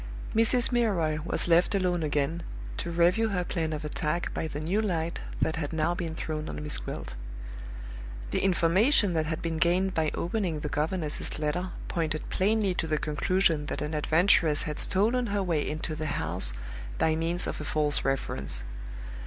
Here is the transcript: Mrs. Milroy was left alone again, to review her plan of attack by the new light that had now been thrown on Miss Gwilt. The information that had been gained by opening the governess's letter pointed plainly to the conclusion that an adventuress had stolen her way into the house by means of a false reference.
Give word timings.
Mrs. 0.35 0.71
Milroy 0.71 1.19
was 1.23 1.47
left 1.47 1.75
alone 1.75 2.01
again, 2.01 2.41
to 2.77 2.89
review 2.89 3.29
her 3.29 3.43
plan 3.43 3.71
of 3.71 3.85
attack 3.85 4.33
by 4.33 4.47
the 4.47 4.59
new 4.59 4.81
light 4.81 5.21
that 5.39 5.57
had 5.57 5.71
now 5.71 5.93
been 5.93 6.15
thrown 6.15 6.49
on 6.49 6.63
Miss 6.63 6.79
Gwilt. 6.79 7.13
The 8.31 8.39
information 8.39 9.13
that 9.13 9.27
had 9.27 9.43
been 9.43 9.59
gained 9.59 9.93
by 9.93 10.09
opening 10.15 10.61
the 10.61 10.69
governess's 10.69 11.37
letter 11.37 11.69
pointed 11.87 12.27
plainly 12.31 12.73
to 12.73 12.87
the 12.87 12.97
conclusion 12.97 13.67
that 13.67 13.83
an 13.83 13.93
adventuress 13.93 14.63
had 14.63 14.79
stolen 14.79 15.27
her 15.27 15.43
way 15.43 15.61
into 15.69 15.93
the 15.95 16.07
house 16.07 16.51
by 16.97 17.13
means 17.15 17.45
of 17.45 17.61
a 17.61 17.63
false 17.63 18.03
reference. 18.03 18.63